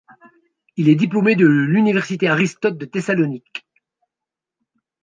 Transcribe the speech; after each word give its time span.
Il 0.77 0.89
est 0.89 0.95
diplômé 0.95 1.35
de 1.35 1.45
l'université 1.45 2.27
Aristote 2.27 2.75
de 2.75 2.87
Thessalonique. 2.87 3.67